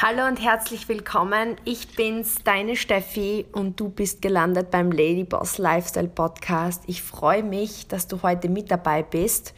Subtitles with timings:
[0.00, 1.56] Hallo und herzlich willkommen.
[1.64, 6.84] Ich bin's, deine Steffi und du bist gelandet beim Ladyboss Lifestyle Podcast.
[6.86, 9.54] Ich freue mich, dass du heute mit dabei bist.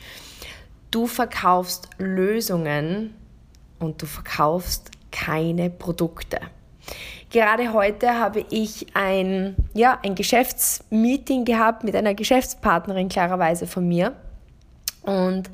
[0.91, 3.15] Du verkaufst Lösungen
[3.81, 6.41] und du verkaufst keine Produkte.
[7.29, 14.17] Gerade heute habe ich ein, ja, ein Geschäftsmeeting gehabt mit einer Geschäftspartnerin klarerweise von mir.
[15.03, 15.51] Und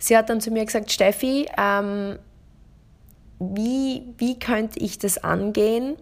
[0.00, 2.18] sie hat dann zu mir gesagt, Steffi, ähm,
[3.52, 5.96] wie, wie könnte ich das angehen?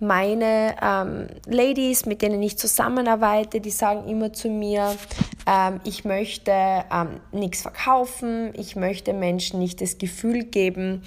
[0.00, 4.96] Meine ähm, Ladies, mit denen ich zusammenarbeite, die sagen immer zu mir,
[5.46, 11.02] ähm, ich möchte ähm, nichts verkaufen, ich möchte Menschen nicht das Gefühl geben,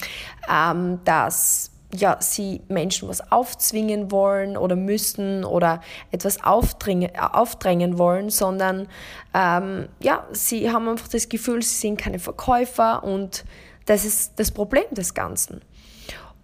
[0.50, 8.30] ähm, dass ja, sie Menschen was aufzwingen wollen oder müssen oder etwas aufdrängen, aufdrängen wollen,
[8.30, 8.88] sondern
[9.34, 13.46] ähm, ja, sie haben einfach das Gefühl, sie sind keine Verkäufer und
[13.86, 15.62] das ist das Problem des Ganzen.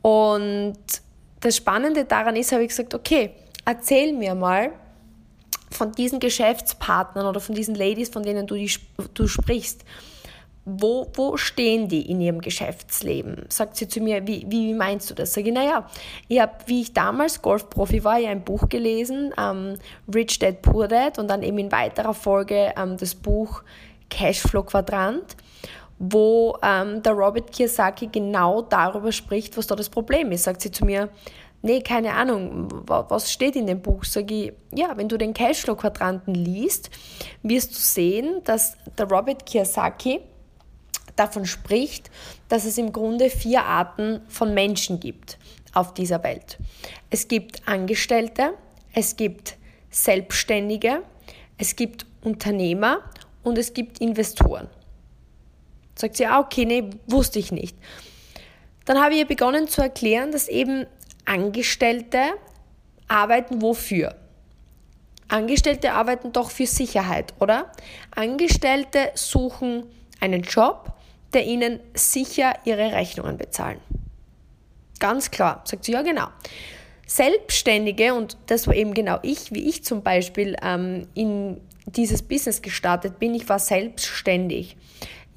[0.01, 0.77] Und
[1.39, 3.31] das Spannende daran ist, habe ich gesagt, okay,
[3.65, 4.71] erzähl mir mal
[5.69, 8.71] von diesen Geschäftspartnern oder von diesen Ladies, von denen du, die,
[9.13, 9.83] du sprichst.
[10.63, 13.45] Wo, wo stehen die in ihrem Geschäftsleben?
[13.49, 15.33] Sagt sie zu mir, wie, wie meinst du das?
[15.33, 15.89] Sag ich, naja,
[16.27, 19.79] ich habe, wie ich damals Golfprofi war, ja ein Buch gelesen, ähm,
[20.13, 23.63] Rich Dad Poor Dad, und dann eben in weiterer Folge ähm, das Buch
[24.11, 25.35] Cashflow Quadrant
[26.03, 30.45] wo ähm, der Robert Kiyosaki genau darüber spricht, was da das Problem ist.
[30.45, 31.09] Sagt sie zu mir,
[31.61, 34.03] nee, keine Ahnung, was steht in dem Buch?
[34.03, 36.89] Sag ich, ja, wenn du den Cashflow-Quadranten liest,
[37.43, 40.21] wirst du sehen, dass der Robert Kiyosaki
[41.15, 42.09] davon spricht,
[42.49, 45.37] dass es im Grunde vier Arten von Menschen gibt
[45.71, 46.57] auf dieser Welt.
[47.11, 48.55] Es gibt Angestellte,
[48.93, 49.55] es gibt
[49.91, 51.03] Selbstständige,
[51.59, 53.01] es gibt Unternehmer
[53.43, 54.67] und es gibt Investoren.
[55.95, 57.75] Sagt sie, ah, okay, nee, wusste ich nicht.
[58.85, 60.85] Dann habe ich ihr begonnen zu erklären, dass eben
[61.25, 62.19] Angestellte
[63.07, 64.15] arbeiten wofür?
[65.27, 67.71] Angestellte arbeiten doch für Sicherheit, oder?
[68.13, 69.83] Angestellte suchen
[70.19, 70.93] einen Job,
[71.33, 73.79] der ihnen sicher ihre Rechnungen bezahlen.
[74.99, 76.27] Ganz klar, sagt sie, ja genau.
[77.07, 82.61] Selbstständige, und das war eben genau ich, wie ich zum Beispiel ähm, in dieses Business
[82.61, 84.77] gestartet bin, ich war selbstständig.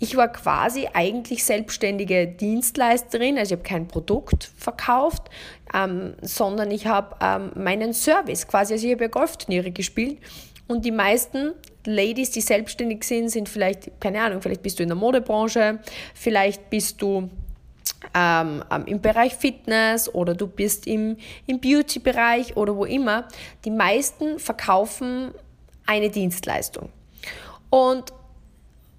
[0.04, 5.30] Ich war quasi eigentlich selbstständige Dienstleisterin, also ich habe kein Produkt verkauft,
[5.72, 10.18] ähm, sondern ich habe ähm, meinen Service quasi, also ich habe ja Golfturniere gespielt
[10.68, 11.52] und die meisten
[11.86, 15.78] Ladies, die selbstständig sind, sind vielleicht, keine Ahnung, vielleicht bist du in der Modebranche,
[16.12, 17.30] vielleicht bist du
[18.14, 21.16] ähm, ähm im Bereich Fitness oder du bist im,
[21.46, 23.26] im Beauty-Bereich oder wo immer.
[23.64, 25.30] Die meisten verkaufen
[25.86, 26.90] eine Dienstleistung.
[27.70, 28.12] Und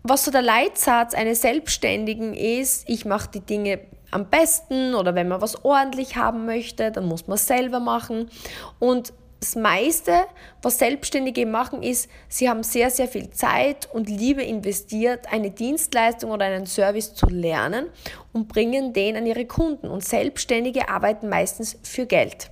[0.08, 3.80] was so der Leitsatz eines Selbstständigen ist, ich mache die Dinge
[4.12, 8.30] am besten oder wenn man was ordentlich haben möchte, dann muss man es selber machen.
[8.78, 10.26] Und das meiste,
[10.62, 16.32] was Selbstständige machen, ist, sie haben sehr, sehr viel Zeit und Liebe investiert, eine Dienstleistung
[16.32, 17.88] oder einen Service zu lernen
[18.32, 19.88] und bringen den an ihre Kunden.
[19.88, 22.50] Und Selbstständige arbeiten meistens für Geld.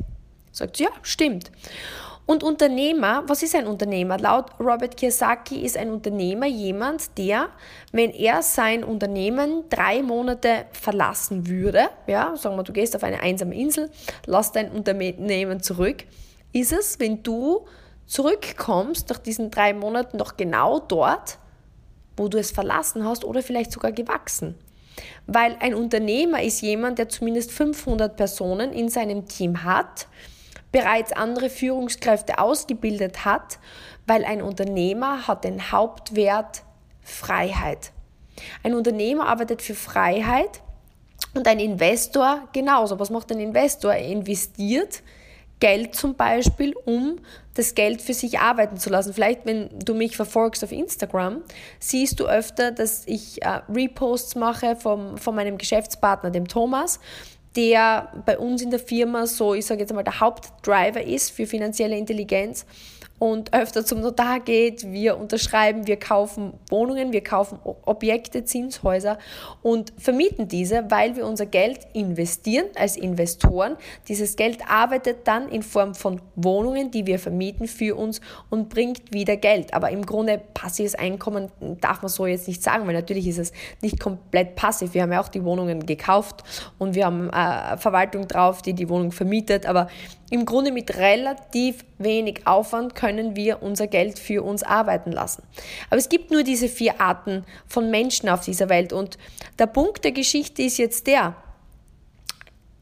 [0.51, 1.51] Sagt sie, ja, stimmt.
[2.25, 4.17] Und Unternehmer, was ist ein Unternehmer?
[4.17, 7.50] Laut Robert Kiyosaki ist ein Unternehmer jemand, der,
[7.91, 13.19] wenn er sein Unternehmen drei Monate verlassen würde, ja, sagen wir, du gehst auf eine
[13.19, 13.91] einsame Insel,
[14.25, 16.06] lass dein Unternehmen zurück,
[16.53, 17.66] ist es, wenn du
[18.06, 21.39] zurückkommst nach diesen drei Monaten noch genau dort,
[22.16, 24.56] wo du es verlassen hast oder vielleicht sogar gewachsen.
[25.28, 30.07] Weil ein Unternehmer ist jemand, der zumindest 500 Personen in seinem Team hat,
[30.73, 33.59] bereits andere Führungskräfte ausgebildet hat,
[34.06, 36.63] weil ein Unternehmer hat den Hauptwert
[37.01, 37.94] Freiheit.
[38.63, 40.62] Ein Unternehmer arbeitet für Freiheit
[41.33, 43.00] und ein Investor genauso.
[43.00, 43.94] Was macht ein Investor?
[43.94, 45.03] Er investiert
[45.59, 47.19] Geld zum Beispiel, um
[47.53, 49.13] das Geld für sich arbeiten zu lassen.
[49.13, 51.41] Vielleicht, wenn du mich verfolgst auf Instagram,
[51.79, 57.00] siehst du öfter, dass ich äh, Reposts mache vom, von meinem Geschäftspartner, dem Thomas
[57.55, 61.45] der bei uns in der Firma so, ich sage jetzt mal, der Hauptdriver ist für
[61.45, 62.65] finanzielle Intelligenz
[63.19, 69.18] und öfter zum Notar geht, wir unterschreiben, wir kaufen Wohnungen, wir kaufen Objekte, Zinshäuser
[69.62, 73.77] und vermieten diese, weil wir unser Geld investieren als Investoren.
[74.10, 78.19] Dieses Geld arbeitet dann in Form von Wohnungen, die wir vermieten für uns
[78.50, 79.74] und bringt wieder Geld.
[79.74, 81.50] Aber im Grunde passives Einkommen
[81.80, 84.94] darf man so jetzt nicht sagen, weil natürlich ist es nicht komplett passiv.
[84.94, 86.44] Wir haben ja auch die Wohnungen gekauft
[86.77, 89.88] und wir haben äh, Verwaltung drauf, die die Wohnung vermietet, aber
[90.29, 95.43] im Grunde mit relativ wenig Aufwand können wir unser Geld für uns arbeiten lassen.
[95.89, 99.17] Aber es gibt nur diese vier Arten von Menschen auf dieser Welt und
[99.59, 101.35] der Punkt der Geschichte ist jetzt der,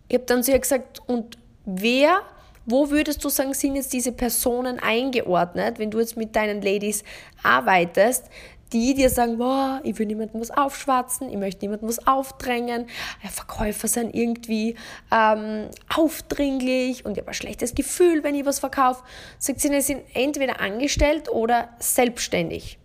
[0.08, 2.22] Ich habe dann zu gesagt, und wer
[2.66, 7.04] wo würdest du sagen, sind jetzt diese Personen eingeordnet, wenn du jetzt mit deinen Ladies
[7.44, 8.26] arbeitest,
[8.74, 12.88] die dir sagen, boah, ich will niemandem was aufschwatzen, ich möchte niemandem was aufdrängen,
[13.30, 14.76] Verkäufer sind irgendwie
[15.12, 19.04] ähm, aufdringlich und ich habe ein schlechtes Gefühl, wenn ich was verkaufe.
[19.38, 22.78] Sagt sie, sie sind entweder angestellt oder selbstständig.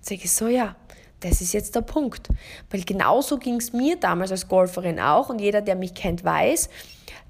[0.00, 0.76] Sag ich so, ja,
[1.20, 2.28] das ist jetzt der Punkt.
[2.70, 6.68] Weil genauso ging es mir damals als Golferin auch und jeder, der mich kennt, weiß,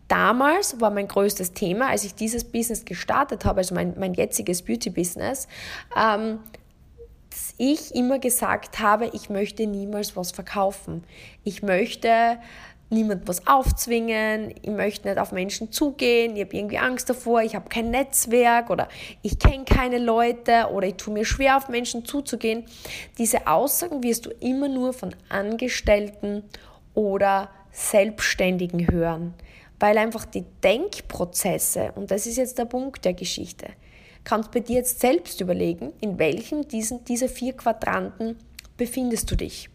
[0.08, 4.62] damals war mein größtes Thema, als ich dieses Business gestartet habe, also mein, mein jetziges
[4.62, 5.46] Beauty-Business,
[5.96, 6.40] ähm,
[7.40, 11.04] dass ich immer gesagt habe, ich möchte niemals was verkaufen.
[11.42, 12.38] Ich möchte
[12.90, 17.54] niemand was aufzwingen, ich möchte nicht auf Menschen zugehen, ich habe irgendwie Angst davor, ich
[17.54, 18.88] habe kein Netzwerk oder
[19.22, 22.64] ich kenne keine Leute oder ich tue mir schwer, auf Menschen zuzugehen.
[23.16, 26.42] Diese Aussagen wirst du immer nur von Angestellten
[26.92, 29.32] oder Selbstständigen hören,
[29.78, 33.69] weil einfach die Denkprozesse, und das ist jetzt der Punkt der Geschichte,
[34.25, 38.37] kannst bei dir jetzt selbst überlegen, in welchem diesen, dieser vier Quadranten
[38.76, 39.69] befindest du dich.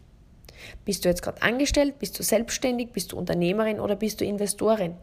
[0.84, 4.96] Bist du jetzt gerade angestellt, bist du selbstständig, bist du Unternehmerin oder bist du Investorin?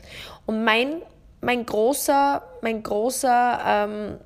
[0.45, 1.01] Und mein,
[1.41, 4.17] mein großer, mein großer ähm,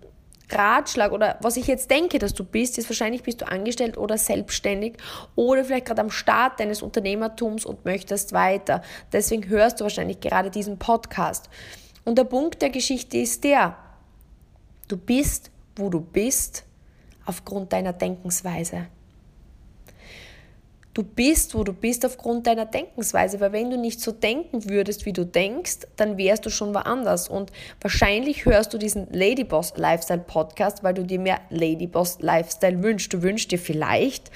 [0.49, 4.17] Ratschlag oder was ich jetzt denke, dass du bist, ist wahrscheinlich bist du angestellt oder
[4.17, 4.95] selbstständig
[5.35, 8.81] oder vielleicht gerade am Start deines Unternehmertums und möchtest weiter.
[9.11, 11.49] Deswegen hörst du wahrscheinlich gerade diesen Podcast.
[12.05, 13.75] Und der Punkt der Geschichte ist der,
[14.87, 16.65] Du bist, wo du bist,
[17.25, 18.87] aufgrund deiner Denkensweise.
[20.97, 25.05] Du bist, wo du bist aufgrund deiner Denkensweise, weil wenn du nicht so denken würdest,
[25.05, 27.29] wie du denkst, dann wärst du schon woanders.
[27.29, 27.51] Und
[27.81, 33.13] wahrscheinlich hörst du diesen Ladyboss Lifestyle Podcast, weil du dir mehr Ladyboss Lifestyle wünschst.
[33.13, 34.31] Du wünschst dir vielleicht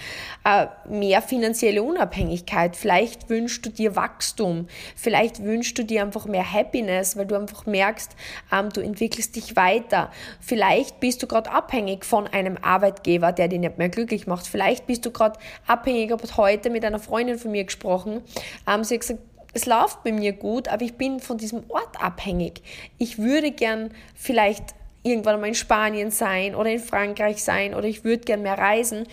[0.46, 6.54] äh, mehr finanzielle Unabhängigkeit, vielleicht wünschst du dir Wachstum, vielleicht wünschst du dir einfach mehr
[6.54, 8.16] Happiness, weil du einfach merkst,
[8.54, 10.12] ähm, du entwickelst dich weiter.
[10.40, 14.46] Vielleicht bist du gerade abhängig von einem Arbeitgeber, der dich nicht mehr glücklich macht.
[14.46, 18.22] Vielleicht bist du gerade abhängig, ob heute heute mit einer Freundin von mir gesprochen.
[18.68, 19.20] Ähm, sie hat gesagt,
[19.54, 22.62] es läuft bei mir gut, aber ich bin von diesem Ort abhängig.
[22.98, 28.04] Ich würde gern vielleicht irgendwann mal in Spanien sein oder in Frankreich sein oder ich
[28.04, 29.08] würde gern mehr reisen.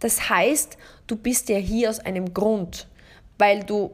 [0.00, 2.88] Das heißt, du bist ja hier aus einem Grund,
[3.36, 3.90] weil du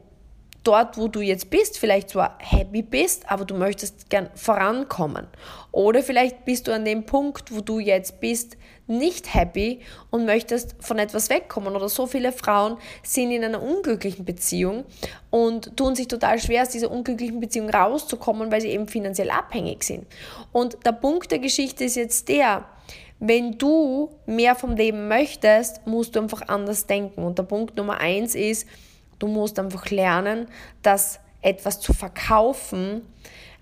[0.65, 5.27] dort, wo du jetzt bist, vielleicht zwar happy bist, aber du möchtest gern vorankommen.
[5.71, 8.57] Oder vielleicht bist du an dem Punkt, wo du jetzt bist,
[8.87, 9.79] nicht happy
[10.11, 11.75] und möchtest von etwas wegkommen.
[11.75, 14.85] Oder so viele Frauen sind in einer unglücklichen Beziehung
[15.29, 19.83] und tun sich total schwer, aus dieser unglücklichen Beziehung rauszukommen, weil sie eben finanziell abhängig
[19.83, 20.05] sind.
[20.51, 22.65] Und der Punkt der Geschichte ist jetzt der,
[23.19, 27.23] wenn du mehr vom Leben möchtest, musst du einfach anders denken.
[27.23, 28.67] Und der Punkt Nummer eins ist,
[29.19, 30.47] Du musst einfach lernen,
[30.81, 33.01] dass etwas zu verkaufen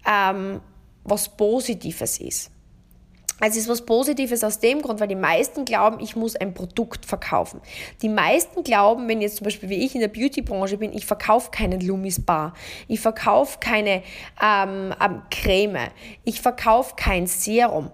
[0.08, 0.62] ähm,
[1.04, 2.50] was Positives ist.
[3.46, 7.06] Es ist was Positives aus dem Grund, weil die meisten glauben, ich muss ein Produkt
[7.06, 7.60] verkaufen.
[8.02, 11.52] Die meisten glauben, wenn jetzt zum Beispiel wie ich in der Beauty-Branche bin, ich verkaufe
[11.52, 12.54] keinen Lumis Bar,
[12.88, 14.04] ich verkaufe keine
[14.42, 15.90] ähm, ähm, Creme,
[16.24, 17.92] ich verkaufe kein Serum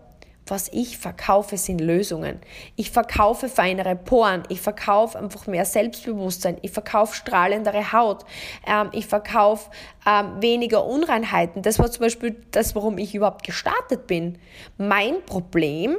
[0.51, 2.40] was ich verkaufe, sind Lösungen.
[2.75, 8.25] Ich verkaufe feinere Poren, ich verkaufe einfach mehr Selbstbewusstsein, ich verkaufe strahlendere Haut,
[8.68, 9.69] ähm, ich verkaufe
[10.06, 11.62] ähm, weniger Unreinheiten.
[11.62, 14.38] Das war zum Beispiel das, warum ich überhaupt gestartet bin.
[14.78, 15.97] Mein Problem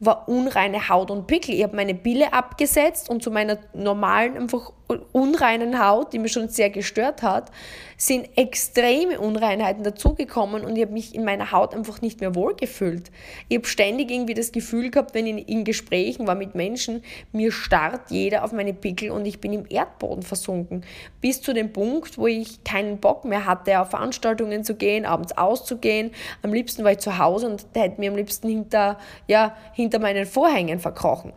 [0.00, 1.54] war unreine Haut und Pickel.
[1.54, 4.72] Ich habe meine Pille abgesetzt und zu meiner normalen, einfach
[5.12, 7.50] unreinen Haut, die mich schon sehr gestört hat,
[7.96, 13.10] sind extreme Unreinheiten dazugekommen und ich habe mich in meiner Haut einfach nicht mehr wohlgefühlt.
[13.48, 17.02] Ich habe ständig irgendwie das Gefühl gehabt, wenn ich in Gesprächen war mit Menschen,
[17.32, 20.84] mir starrt jeder auf meine Pickel und ich bin im Erdboden versunken.
[21.20, 25.36] Bis zu dem Punkt, wo ich keinen Bock mehr hatte, auf Veranstaltungen zu gehen, abends
[25.36, 26.12] auszugehen.
[26.42, 30.26] Am liebsten war ich zu Hause und hätte mir am liebsten hinter, ja, hinter meinen
[30.26, 31.32] Vorhängen verkrochen.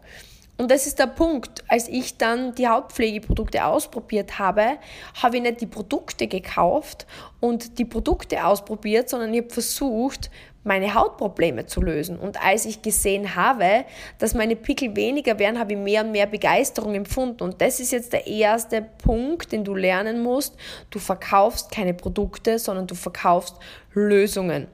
[0.58, 1.64] Und das ist der Punkt.
[1.68, 4.78] Als ich dann die Hautpflegeprodukte ausprobiert habe,
[5.22, 7.08] habe ich nicht die Produkte gekauft
[7.40, 10.30] und die Produkte ausprobiert, sondern ich habe versucht,
[10.64, 12.18] meine Hautprobleme zu lösen.
[12.18, 13.86] Und als ich gesehen habe,
[14.20, 17.44] dass meine Pickel weniger werden, habe ich mehr und mehr Begeisterung empfunden.
[17.44, 20.56] Und das ist jetzt der erste Punkt, den du lernen musst.
[20.90, 23.56] Du verkaufst keine Produkte, sondern du verkaufst
[23.94, 24.68] Lösungen.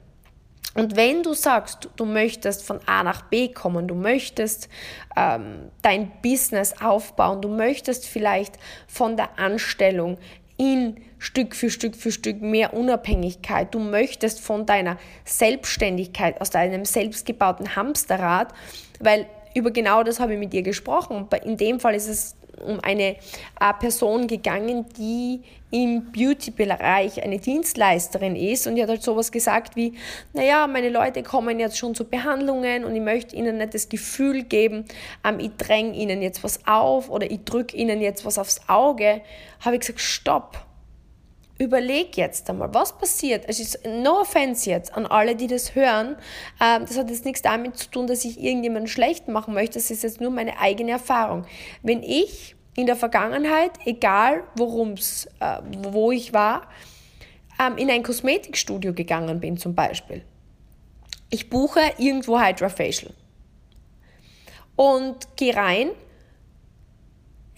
[0.75, 4.69] Und wenn du sagst, du möchtest von A nach B kommen, du möchtest
[5.17, 10.17] ähm, dein Business aufbauen, du möchtest vielleicht von der Anstellung
[10.57, 16.85] in Stück für Stück für Stück mehr Unabhängigkeit, du möchtest von deiner Selbstständigkeit, aus deinem
[16.85, 18.53] selbstgebauten Hamsterrad,
[18.99, 19.25] weil
[19.55, 21.27] über genau das habe ich mit dir gesprochen.
[21.43, 23.15] In dem Fall ist es um eine
[23.59, 29.75] äh, Person gegangen, die im Beauty-Bereich eine Dienstleisterin ist und die hat halt sowas gesagt
[29.75, 29.93] wie,
[30.33, 34.43] naja, meine Leute kommen jetzt schon zu Behandlungen und ich möchte ihnen nicht das Gefühl
[34.43, 34.85] geben,
[35.23, 39.21] ähm, ich dränge ihnen jetzt was auf oder ich drücke ihnen jetzt was aufs Auge,
[39.63, 40.68] habe ich gesagt, stopp
[41.59, 43.43] überleg jetzt einmal, was passiert.
[43.47, 46.15] Es ist no offense jetzt an alle, die das hören.
[46.59, 49.73] Ähm, das hat jetzt nichts damit zu tun, dass ich irgendjemanden schlecht machen möchte.
[49.73, 51.45] Das ist jetzt nur meine eigene Erfahrung.
[51.83, 55.57] Wenn ich in der Vergangenheit, egal worum's, äh,
[55.91, 56.67] wo ich war,
[57.61, 60.23] ähm, in ein Kosmetikstudio gegangen bin zum Beispiel.
[61.29, 63.13] Ich buche irgendwo Hydra-Facial
[64.77, 65.91] und gehe rein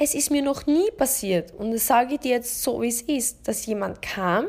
[0.03, 3.03] es ist mir noch nie passiert, und das sage ich dir jetzt so, wie es
[3.03, 4.47] ist, dass jemand kam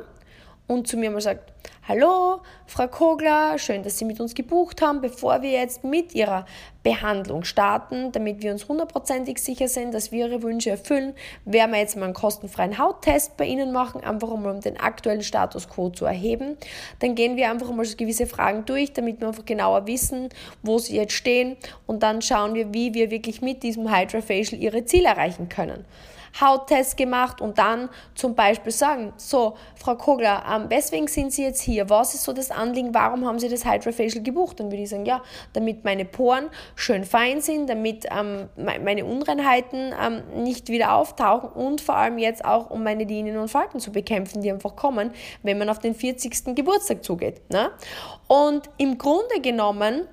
[0.67, 1.52] und zu mir mal sagt,
[1.89, 5.01] Hallo, Frau Kogler, schön, dass Sie mit uns gebucht haben.
[5.01, 6.47] Bevor wir jetzt mit Ihrer
[6.85, 11.13] Behandlung starten, damit wir uns hundertprozentig sicher sind, dass wir Ihre Wünsche erfüllen,
[11.45, 15.69] werden wir jetzt mal einen kostenfreien Hauttest bei Ihnen machen, einfach um den aktuellen Status
[15.69, 16.57] quo zu erheben.
[17.01, 20.29] Dann gehen wir einfach mal so gewisse Fragen durch, damit wir einfach genauer wissen,
[20.63, 21.57] wo Sie jetzt stehen
[21.89, 25.85] und dann schauen wir, wie wir wirklich mit diesem Hydra Facial Ihre Ziele erreichen können.
[26.41, 31.61] Hauttest gemacht und dann zum Beispiel sagen, so, Frau Kogler, ähm, weswegen sind Sie jetzt
[31.61, 31.91] hier?
[31.91, 32.95] Was ist so das Anliegen?
[32.95, 34.61] Warum haben Sie das Hydrofacial gebucht?
[34.61, 35.23] Dann würde ich sagen, ja,
[35.53, 41.81] damit meine Poren schön fein sind, damit ähm, meine Unreinheiten ähm, nicht wieder auftauchen und
[41.81, 45.13] vor allem jetzt auch, um meine Linien und Falten zu bekämpfen, die einfach kommen,
[45.43, 46.55] wenn man auf den 40.
[46.55, 47.43] Geburtstag zugeht.
[47.51, 47.71] Ne?
[48.27, 50.09] Und im Grunde genommen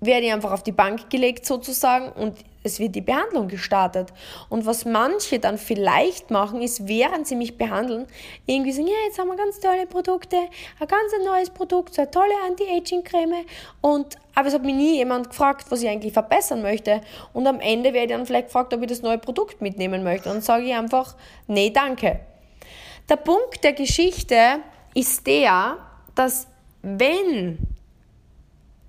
[0.00, 2.36] werde ich einfach auf die Bank gelegt sozusagen und
[2.68, 4.12] es wird die Behandlung gestartet.
[4.48, 8.06] Und was manche dann vielleicht machen, ist, während sie mich behandeln,
[8.46, 12.10] irgendwie sagen, ja, jetzt haben wir ganz tolle Produkte, ein ganz neues Produkt, so eine
[12.10, 13.44] tolle Anti-Aging-Creme.
[13.80, 17.00] Und, aber es hat mich nie jemand gefragt, was ich eigentlich verbessern möchte.
[17.32, 20.28] Und am Ende werde ich dann vielleicht gefragt, ob ich das neue Produkt mitnehmen möchte.
[20.28, 22.20] Und dann sage ich einfach, nee, danke.
[23.08, 24.60] Der Punkt der Geschichte
[24.94, 25.78] ist der,
[26.14, 26.46] dass
[26.82, 27.58] wenn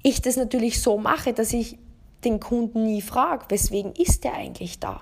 [0.03, 1.77] ich das natürlich so mache, dass ich
[2.23, 5.01] den Kunden nie frage, weswegen ist er eigentlich da?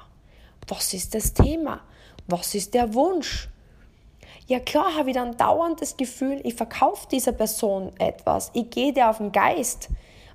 [0.68, 1.82] Was ist das Thema?
[2.28, 3.50] Was ist der Wunsch?
[4.48, 8.94] Ja klar habe ich dann dauernd das Gefühl, ich verkaufe dieser Person etwas, ich gehe
[8.94, 9.90] der auf den Geist.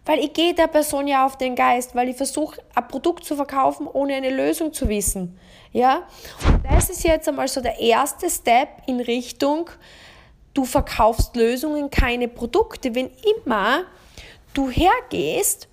[0.05, 3.37] Weil ich gehe der Person ja auf den Geist, weil ich versuche, ein Produkt zu
[3.37, 5.39] verkaufen, ohne eine Lösung zu wissen.
[5.71, 6.09] Ja?
[6.49, 9.71] Und das ist jetzt einmal so der erste Step in Richtung,
[10.55, 12.97] du verkaufst Lösungen, keine Produkte.
[12.97, 13.85] Wenn immer
[14.55, 15.69] du hergehst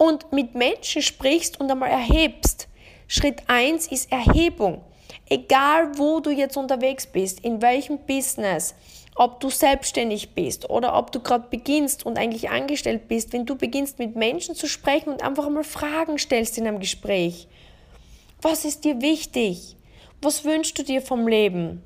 [0.00, 2.68] und mit Menschen sprichst und einmal erhebst.
[3.06, 4.80] Schritt 1 ist Erhebung.
[5.28, 8.74] Egal wo du jetzt unterwegs bist, in welchem Business,
[9.14, 13.56] ob du selbstständig bist oder ob du gerade beginnst und eigentlich angestellt bist, wenn du
[13.56, 17.46] beginnst mit Menschen zu sprechen und einfach einmal Fragen stellst in einem Gespräch.
[18.40, 19.76] Was ist dir wichtig?
[20.22, 21.82] Was wünschst du dir vom Leben?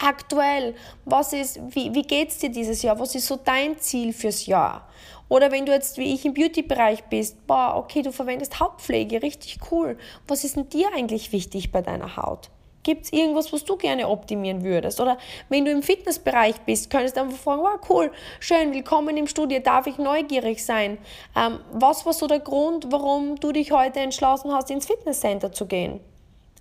[0.00, 3.00] Aktuell, was ist, wie, wie geht's dir dieses Jahr?
[3.00, 4.88] Was ist so dein Ziel fürs Jahr?
[5.28, 9.58] Oder wenn du jetzt wie ich im Beauty-Bereich bist, boah, okay, du verwendest Hautpflege, richtig
[9.70, 9.98] cool.
[10.28, 12.48] Was ist denn dir eigentlich wichtig bei deiner Haut?
[12.84, 15.00] Gibt es irgendwas, was du gerne optimieren würdest?
[15.00, 19.26] Oder wenn du im Fitnessbereich bist, könntest du einfach fragen, wow, cool, schön, willkommen im
[19.26, 20.96] Studio, darf ich neugierig sein?
[21.36, 25.66] Ähm, was war so der Grund, warum du dich heute entschlossen hast, ins Fitnesscenter zu
[25.66, 26.00] gehen?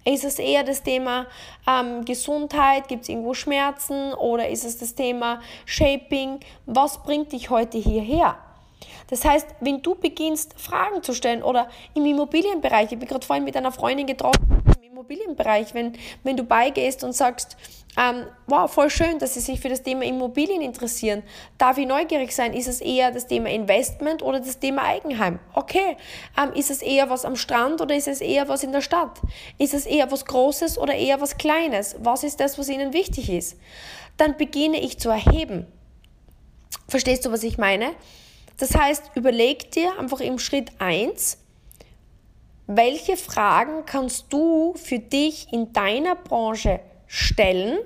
[0.08, 1.28] Ist es eher das Thema
[1.68, 2.88] ähm, Gesundheit?
[2.88, 4.14] Gibt es irgendwo Schmerzen?
[4.14, 6.40] Oder ist es das Thema Shaping?
[6.66, 8.38] Was bringt dich heute hierher?
[9.10, 13.44] Das heißt, wenn du beginnst, Fragen zu stellen oder im Immobilienbereich, ich bin gerade vorhin
[13.44, 17.58] mit einer Freundin getroffen, im Immobilienbereich, wenn, wenn du beigehst und sagst,
[17.98, 21.24] ähm, wow, voll schön, dass sie sich für das Thema Immobilien interessieren,
[21.58, 25.40] darf ich neugierig sein, ist es eher das Thema Investment oder das Thema Eigenheim?
[25.54, 25.98] Okay,
[26.40, 29.20] ähm, ist es eher was am Strand oder ist es eher was in der Stadt?
[29.58, 31.96] Ist es eher was Großes oder eher was Kleines?
[32.00, 33.58] Was ist das, was ihnen wichtig ist?
[34.18, 35.66] Dann beginne ich zu erheben.
[36.88, 37.94] Verstehst du, was ich meine?
[38.60, 41.40] Das heißt, überleg dir einfach im Schritt 1,
[42.68, 47.80] welche Fragen kannst du für dich in deiner Branche stellen,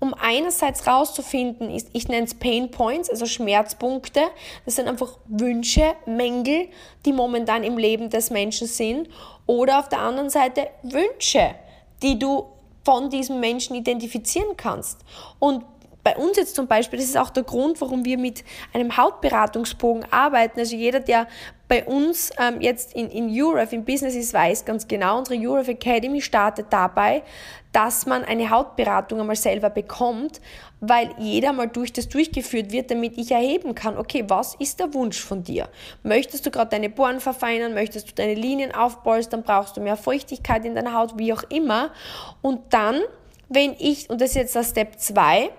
[0.00, 4.20] um einerseits rauszufinden, ich nenne es Pain Points, also Schmerzpunkte,
[4.64, 6.68] das sind einfach Wünsche, Mängel,
[7.06, 9.08] die momentan im Leben des Menschen sind,
[9.46, 11.54] oder auf der anderen Seite Wünsche,
[12.02, 12.46] die du
[12.84, 15.00] von diesem Menschen identifizieren kannst.
[15.38, 15.64] Und
[16.04, 18.44] bei uns jetzt zum Beispiel, das ist auch der Grund, warum wir mit
[18.74, 20.60] einem Hautberatungsbogen arbeiten.
[20.60, 21.26] Also jeder, der
[21.66, 25.70] bei uns ähm, jetzt in, in Europe, in Business ist, weiß ganz genau, unsere Europe
[25.70, 27.22] Academy startet dabei,
[27.72, 30.42] dass man eine Hautberatung einmal selber bekommt,
[30.80, 34.92] weil jeder mal durch das durchgeführt wird, damit ich erheben kann, okay, was ist der
[34.92, 35.70] Wunsch von dir?
[36.02, 37.72] Möchtest du gerade deine Poren verfeinern?
[37.72, 39.42] Möchtest du deine Linien aufpolstern?
[39.42, 41.18] Brauchst du mehr Feuchtigkeit in deiner Haut?
[41.18, 41.92] Wie auch immer.
[42.42, 43.00] Und dann,
[43.48, 45.50] wenn ich, und das ist jetzt der Step 2,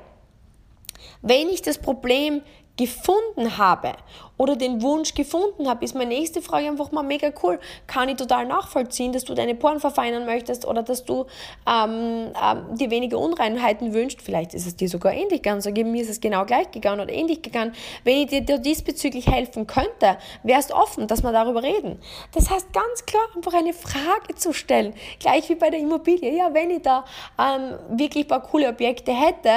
[1.22, 2.42] wenn ich das Problem
[2.78, 3.94] gefunden habe
[4.38, 7.60] oder den Wunsch gefunden habe, ist meine nächste Frage einfach mal mega cool.
[7.88, 11.26] Kann ich total nachvollziehen, dass du deine Poren verfeinern möchtest oder dass du
[11.68, 14.22] ähm, ähm, dir weniger Unreinheiten wünschst.
[14.22, 15.62] Vielleicht ist es dir sogar ähnlich gegangen.
[15.62, 17.74] Sag ich, mir ist es genau gleich gegangen oder ähnlich gegangen.
[18.04, 22.00] Wenn ich dir diesbezüglich helfen könnte, wärst offen, dass wir darüber reden.
[22.34, 24.94] Das heißt ganz klar, einfach eine Frage zu stellen.
[25.20, 26.36] Gleich wie bei der Immobilie.
[26.36, 27.06] Ja, wenn ich da
[27.40, 29.50] ähm, wirklich ein paar coole Objekte hätte,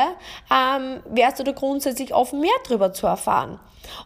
[0.52, 3.58] ähm, wärst du da grundsätzlich offen, mehr darüber zu erfahren.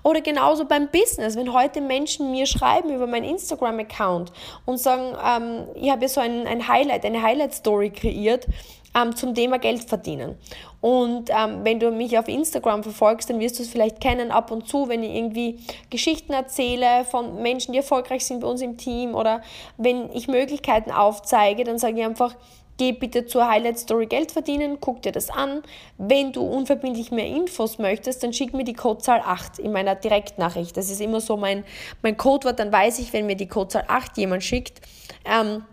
[0.02, 4.32] Oder genauso beim Business, wenn heute Menschen mir schreiben über meinen Instagram-Account
[4.66, 8.46] und sagen, ähm, ich habe ja so ein, ein Highlight, eine Highlight-Story kreiert
[8.94, 10.36] ähm, zum Thema Geld verdienen.
[10.80, 14.50] Und ähm, wenn du mich auf Instagram verfolgst, dann wirst du es vielleicht kennen ab
[14.50, 15.60] und zu, wenn ich irgendwie
[15.90, 19.42] Geschichten erzähle von Menschen, die erfolgreich sind bei uns im Team oder
[19.76, 22.34] wenn ich Möglichkeiten aufzeige, dann sage ich einfach,
[22.82, 25.62] Geh bitte zur Highlight Story Geld verdienen, guck dir das an.
[25.98, 30.76] Wenn du unverbindlich mehr Infos möchtest, dann schick mir die Codezahl 8 in meiner Direktnachricht.
[30.76, 31.62] Das ist immer so mein,
[32.02, 34.80] mein Codewort, dann weiß ich, wenn mir die Codezahl 8 jemand schickt,
[35.24, 35.64] ähm,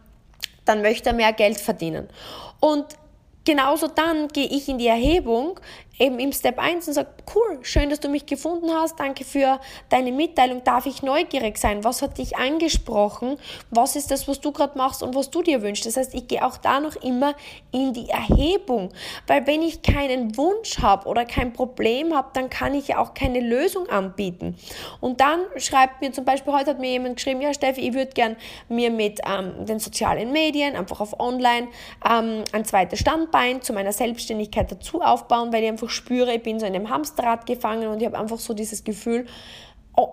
[0.66, 2.08] dann möchte er mehr Geld verdienen.
[2.60, 2.86] Und
[3.44, 5.60] genauso dann gehe ich in die Erhebung,
[6.00, 9.60] eben im Step 1 und sage, cool, schön, dass du mich gefunden hast, danke für
[9.90, 11.84] deine Mitteilung, darf ich neugierig sein?
[11.84, 13.38] Was hat dich angesprochen?
[13.70, 15.86] Was ist das, was du gerade machst und was du dir wünschst?
[15.86, 17.36] Das heißt, ich gehe auch da noch immer
[17.72, 18.90] in die Erhebung,
[19.28, 23.14] weil wenn ich keinen Wunsch habe oder kein Problem habe, dann kann ich ja auch
[23.14, 24.56] keine Lösung anbieten.
[25.02, 28.12] Und dann schreibt mir zum Beispiel, heute hat mir jemand geschrieben, ja Steffi, ich würde
[28.12, 28.38] gern
[28.70, 31.68] mir mit ähm, den sozialen Medien, einfach auf Online,
[32.10, 36.44] ähm, ein zweites Standbein zu meiner Selbstständigkeit dazu aufbauen, weil ich einfach einfach spüre, ich
[36.44, 39.26] bin so in einem Hamsterrad gefangen und ich habe einfach so dieses Gefühl,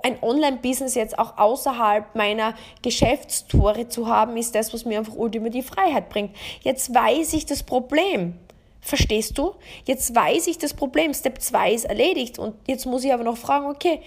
[0.02, 5.66] ein Online-Business jetzt auch außerhalb meiner Geschäftstore zu haben, ist das, was mir einfach ultimativ
[5.66, 6.34] Freiheit bringt.
[6.62, 8.34] Jetzt weiß ich das Problem.
[8.80, 9.54] Verstehst du?
[9.84, 11.14] Jetzt weiß ich das Problem.
[11.14, 12.38] Step 2 ist erledigt.
[12.38, 14.00] Und jetzt muss ich aber noch fragen, okay,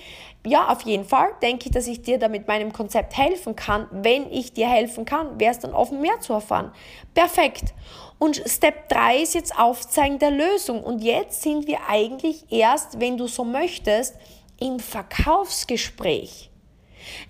[0.45, 3.87] ja, auf jeden Fall denke ich, dass ich dir da mit meinem Konzept helfen kann.
[3.91, 6.71] Wenn ich dir helfen kann, wäre es dann offen, mehr zu erfahren.
[7.13, 7.73] Perfekt.
[8.19, 10.83] Und Step 3 ist jetzt Aufzeigen der Lösung.
[10.83, 14.15] Und jetzt sind wir eigentlich erst, wenn du so möchtest,
[14.59, 16.49] im Verkaufsgespräch.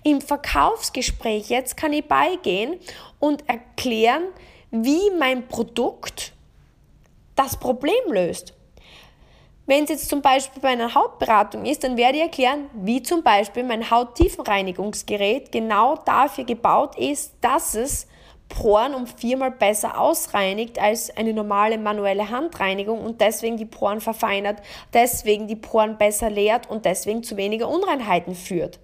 [0.02, 2.78] Im Verkaufsgespräch jetzt kann ich beigehen
[3.20, 4.24] und erklären,
[4.72, 6.32] wie mein Produkt
[7.36, 8.52] das Problem löst.
[9.66, 13.22] Wenn es jetzt zum Beispiel bei einer Hautberatung ist, dann werde ich erklären, wie zum
[13.22, 18.08] Beispiel mein Hauttiefenreinigungsgerät genau dafür gebaut ist, dass es
[18.50, 24.58] Poren um viermal besser ausreinigt als eine normale manuelle Handreinigung und deswegen die Poren verfeinert,
[24.92, 28.78] deswegen die Poren besser leert und deswegen zu weniger Unreinheiten führt.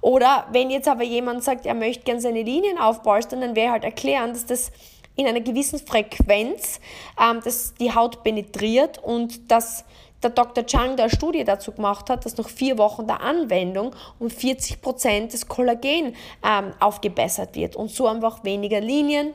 [0.00, 3.84] Oder wenn jetzt aber jemand sagt, er möchte gerne seine Linien aufpolstern, dann ich halt
[3.84, 4.70] erklären, dass das
[5.16, 6.80] in einer gewissen Frequenz
[7.20, 9.84] ähm, das die Haut penetriert und dass
[10.22, 10.66] der Dr.
[10.66, 14.82] Chang da eine Studie dazu gemacht hat, dass nach vier Wochen der Anwendung um 40
[14.82, 19.32] Prozent des Kollagen ähm, aufgebessert wird und so einfach weniger Linien,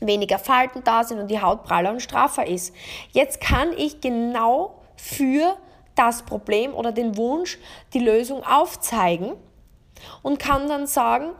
[0.00, 2.74] weniger Falten da sind und die Haut praller und straffer ist.
[3.12, 5.56] Jetzt kann ich genau für
[5.94, 7.58] das Problem oder den Wunsch
[7.92, 9.32] die Lösung aufzeigen
[10.22, 11.32] und kann dann sagen,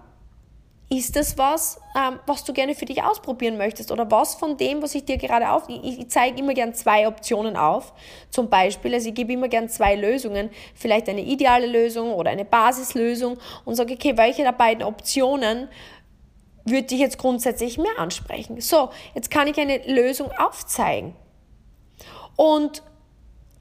[0.91, 3.91] ist das was, ähm, was du gerne für dich ausprobieren möchtest?
[3.91, 5.69] Oder was von dem, was ich dir gerade auf...
[5.69, 7.93] Ich, ich zeige immer gern zwei Optionen auf.
[8.31, 10.51] Zum Beispiel, also ich gebe immer gern zwei Lösungen.
[10.75, 15.69] Vielleicht eine ideale Lösung oder eine Basislösung und sage, okay, welche der beiden Optionen
[16.65, 18.61] würde dich jetzt grundsätzlich mehr ansprechen?
[18.61, 21.15] So, jetzt kann ich eine Lösung aufzeigen.
[22.37, 22.83] Und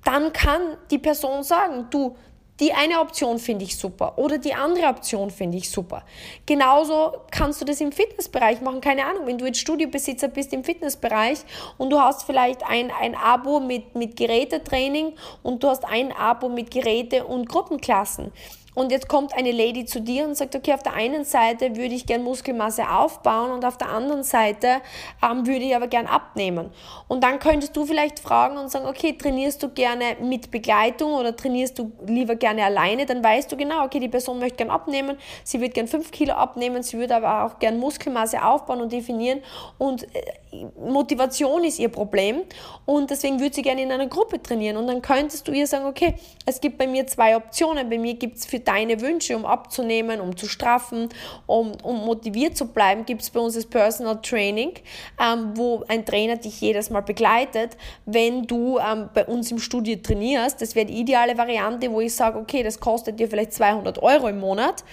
[0.03, 2.15] dann kann die Person sagen, du,
[2.59, 6.03] die eine Option finde ich super oder die andere Option finde ich super.
[6.45, 8.79] Genauso kannst du das im Fitnessbereich machen.
[8.79, 11.39] Keine Ahnung, wenn du jetzt Studiobesitzer bist im Fitnessbereich
[11.77, 16.47] und du hast vielleicht ein, ein Abo mit, mit Gerätetraining und du hast ein Abo
[16.47, 18.31] mit Geräte und Gruppenklassen.
[18.75, 21.93] Und jetzt kommt eine Lady zu dir und sagt, okay, auf der einen Seite würde
[21.93, 24.81] ich gern Muskelmasse aufbauen und auf der anderen Seite
[25.21, 26.71] ähm, würde ich aber gern abnehmen.
[27.07, 31.35] Und dann könntest du vielleicht fragen und sagen, okay, trainierst du gerne mit Begleitung oder
[31.35, 33.05] trainierst du lieber gerne alleine?
[33.05, 36.33] Dann weißt du genau, okay, die Person möchte gern abnehmen, sie wird gern 5 Kilo
[36.33, 39.41] abnehmen, sie würde aber auch gern Muskelmasse aufbauen und definieren
[39.77, 42.41] und äh, Motivation ist ihr Problem
[42.85, 45.85] und deswegen würde sie gerne in einer Gruppe trainieren und dann könntest du ihr sagen,
[45.85, 49.45] okay, es gibt bei mir zwei Optionen, bei mir gibt es für deine Wünsche, um
[49.45, 51.09] abzunehmen, um zu straffen,
[51.45, 54.73] um, um motiviert zu bleiben, gibt es bei uns das Personal Training,
[55.19, 59.97] ähm, wo ein Trainer dich jedes Mal begleitet, wenn du ähm, bei uns im Studio
[60.01, 60.61] trainierst.
[60.61, 64.27] Das wäre die ideale Variante, wo ich sage, okay, das kostet dir vielleicht 200 Euro
[64.27, 64.83] im Monat.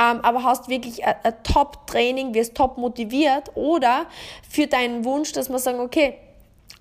[0.00, 4.06] Ähm, aber hast wirklich ein Top-Training, wirst top motiviert oder
[4.48, 6.18] für deinen Wunsch, dass man sagen, okay,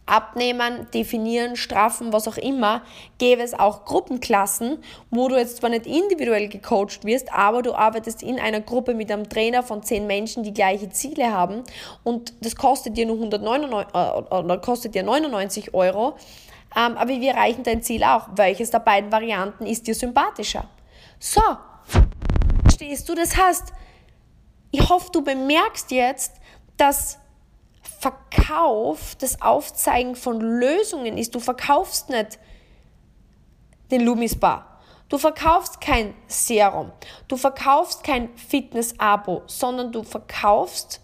[0.07, 2.81] abnehmen, definieren, straffen, was auch immer,
[3.17, 4.79] gäbe es auch Gruppenklassen,
[5.11, 9.11] wo du jetzt zwar nicht individuell gecoacht wirst, aber du arbeitest in einer Gruppe mit
[9.11, 11.63] einem Trainer von zehn Menschen, die gleiche Ziele haben
[12.03, 16.15] und das kostet dir nur 199, äh, kostet dir 99 Euro,
[16.75, 18.27] ähm, aber wir erreichen dein Ziel auch.
[18.35, 20.65] Welches der beiden Varianten ist dir sympathischer?
[21.19, 21.41] So,
[22.63, 23.73] verstehst du, das heißt,
[24.71, 26.33] ich hoffe, du bemerkst jetzt,
[26.77, 27.19] dass
[27.99, 31.35] Verkauf, das Aufzeigen von Lösungen ist.
[31.35, 32.39] Du verkaufst nicht
[33.91, 34.79] den Lumispa.
[35.09, 36.91] Du verkaufst kein Serum.
[37.27, 41.01] Du verkaufst kein Fitness-Abo, sondern du verkaufst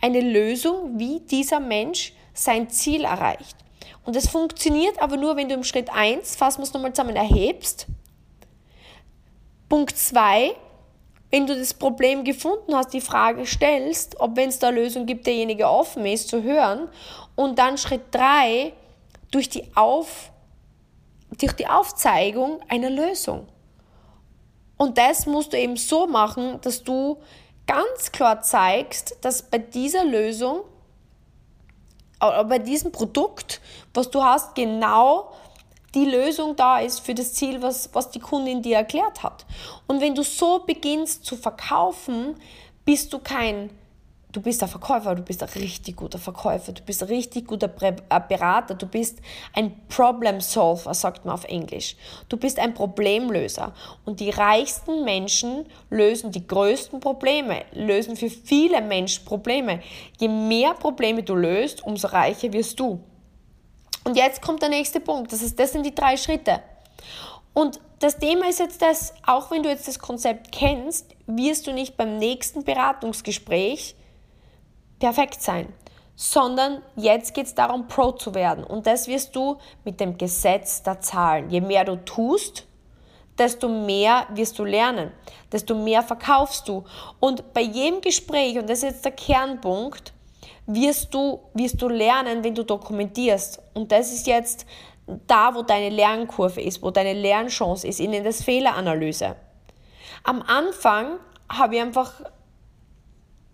[0.00, 3.56] eine Lösung, wie dieser Mensch sein Ziel erreicht.
[4.04, 7.16] Und es funktioniert aber nur, wenn du im Schritt 1, fassen wir es nochmal zusammen,
[7.16, 7.86] erhebst.
[9.68, 10.54] Punkt 2,
[11.34, 15.26] wenn du das Problem gefunden hast, die Frage stellst, ob wenn es da Lösung gibt,
[15.26, 16.88] derjenige offen ist zu hören.
[17.34, 18.72] Und dann Schritt drei
[19.32, 20.30] durch die, Auf,
[21.36, 23.48] durch die Aufzeigung einer Lösung.
[24.76, 27.20] Und das musst du eben so machen, dass du
[27.66, 30.60] ganz klar zeigst, dass bei dieser Lösung,
[32.20, 33.60] bei diesem Produkt,
[33.92, 35.32] was du hast, genau
[35.94, 39.46] die Lösung da ist für das Ziel, was, was die Kundin dir erklärt hat.
[39.86, 42.36] Und wenn du so beginnst zu verkaufen,
[42.84, 43.70] bist du kein,
[44.32, 47.70] du bist ein Verkäufer, du bist ein richtig guter Verkäufer, du bist ein richtig guter
[47.80, 49.20] äh, Berater, du bist
[49.54, 51.96] ein Problem Solver, sagt man auf Englisch.
[52.28, 53.72] Du bist ein Problemlöser.
[54.04, 59.80] Und die reichsten Menschen lösen die größten Probleme, lösen für viele Menschen Probleme.
[60.18, 63.00] Je mehr Probleme du löst, umso reicher wirst du.
[64.04, 65.32] Und jetzt kommt der nächste Punkt.
[65.32, 66.60] Das heißt, das sind die drei Schritte.
[67.54, 71.72] Und das Thema ist jetzt das, auch wenn du jetzt das Konzept kennst, wirst du
[71.72, 73.94] nicht beim nächsten Beratungsgespräch
[74.98, 75.72] perfekt sein,
[76.16, 78.64] sondern jetzt geht es darum, Pro zu werden.
[78.64, 81.50] Und das wirst du mit dem Gesetz der Zahlen.
[81.50, 82.66] Je mehr du tust,
[83.38, 85.12] desto mehr wirst du lernen,
[85.52, 86.84] desto mehr verkaufst du.
[87.20, 90.13] Und bei jedem Gespräch, und das ist jetzt der Kernpunkt,
[90.66, 93.60] wirst du, wirst du lernen, wenn du dokumentierst.
[93.74, 94.66] Und das ist jetzt
[95.26, 99.36] da, wo deine Lernkurve ist, wo deine Lernchance ist, in das Fehleranalyse.
[100.22, 102.12] Am Anfang habe ich einfach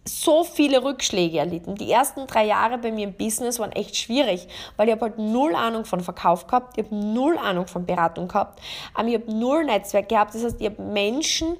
[0.05, 1.75] so viele Rückschläge erlitten.
[1.75, 5.19] Die ersten drei Jahre bei mir im Business waren echt schwierig, weil ich habe halt
[5.19, 8.61] null Ahnung von Verkauf gehabt, ich habe null Ahnung von Beratung gehabt,
[9.07, 10.35] ich habe null Netzwerk gehabt.
[10.35, 11.57] Das heißt, ich habe Menschen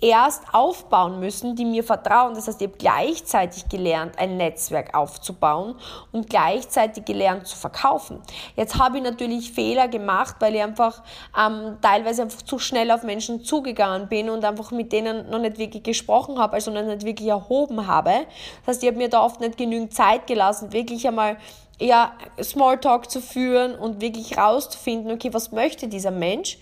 [0.00, 2.34] erst aufbauen müssen, die mir vertrauen.
[2.34, 5.74] Das heißt, ich habe gleichzeitig gelernt, ein Netzwerk aufzubauen
[6.12, 8.20] und gleichzeitig gelernt zu verkaufen.
[8.56, 11.02] Jetzt habe ich natürlich Fehler gemacht, weil ich einfach
[11.38, 15.58] ähm, teilweise einfach zu schnell auf Menschen zugegangen bin und einfach mit denen noch nicht
[15.58, 18.26] wirklich gesprochen habe, also noch nicht wirklich erhoben habe.
[18.64, 21.38] Das heißt, ich habe mir da oft nicht genügend Zeit gelassen, wirklich einmal
[21.78, 26.58] ja, Smalltalk zu führen und wirklich rauszufinden, okay, was möchte dieser Mensch?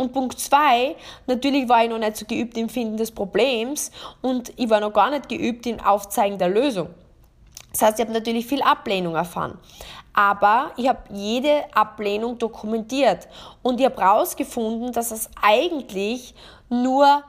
[0.00, 3.90] Und Punkt zwei, natürlich war ich noch nicht so geübt im Finden des Problems
[4.22, 6.88] und ich war noch gar nicht geübt im Aufzeigen der Lösung.
[7.70, 9.58] Das heißt, ich habe natürlich viel Ablehnung erfahren.
[10.14, 13.28] Aber ich habe jede Ablehnung dokumentiert
[13.60, 16.34] und ich habe herausgefunden, dass es eigentlich
[16.70, 17.22] nur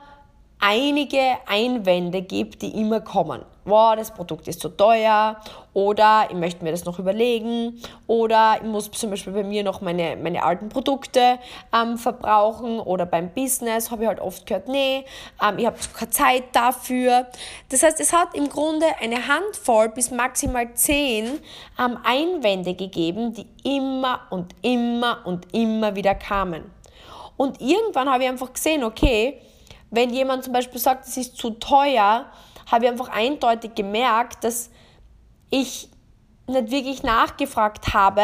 [0.58, 3.42] einige Einwände gibt, die immer kommen.
[3.64, 5.40] Wow, das Produkt ist zu teuer
[5.72, 9.80] oder ich möchte mir das noch überlegen oder ich muss zum Beispiel bei mir noch
[9.80, 11.38] meine, meine alten Produkte
[11.72, 15.04] ähm, verbrauchen oder beim Business habe ich halt oft gehört, nee,
[15.40, 17.28] ähm, ich habe keine Zeit dafür.
[17.68, 21.38] Das heißt, es hat im Grunde eine Handvoll bis maximal zehn
[21.78, 26.64] ähm, Einwände gegeben, die immer und immer und immer wieder kamen.
[27.36, 29.40] Und irgendwann habe ich einfach gesehen, okay,
[29.90, 32.26] wenn jemand zum Beispiel sagt, es ist zu teuer,
[32.72, 34.70] habe ich einfach eindeutig gemerkt, dass
[35.50, 35.90] ich
[36.46, 38.22] nicht wirklich nachgefragt habe,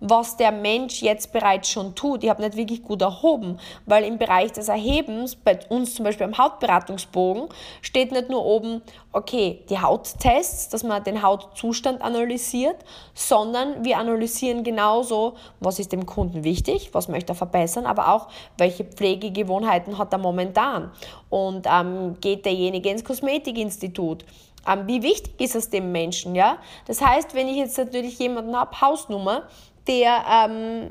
[0.00, 2.22] was der Mensch jetzt bereits schon tut.
[2.22, 6.26] Ich habe nicht wirklich gut erhoben, weil im Bereich des Erhebens, bei uns zum Beispiel
[6.26, 7.48] am Hautberatungsbogen,
[7.82, 8.82] steht nicht nur oben,
[9.12, 12.76] okay, die Hauttests, dass man den Hautzustand analysiert,
[13.14, 18.28] sondern wir analysieren genauso, was ist dem Kunden wichtig, was möchte er verbessern, aber auch,
[18.56, 20.90] welche Pflegegewohnheiten hat er momentan
[21.30, 24.24] und ähm, geht derjenige ins Kosmetikinstitut
[24.66, 26.58] ähm, wie wichtig ist es dem Menschen, ja?
[26.86, 29.44] Das heißt, wenn ich jetzt natürlich jemanden habe, Hausnummer,
[29.88, 30.90] der ähm,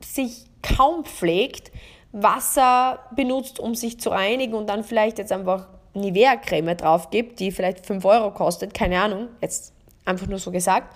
[0.00, 1.72] sich kaum pflegt,
[2.12, 7.50] Wasser benutzt, um sich zu reinigen und dann vielleicht jetzt einfach Nivea-Creme drauf gibt, die
[7.50, 9.72] vielleicht 5 Euro kostet, keine Ahnung, jetzt
[10.04, 10.94] einfach nur so gesagt,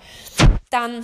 [0.70, 1.02] dann